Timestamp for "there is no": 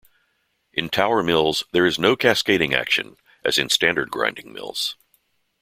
1.73-2.15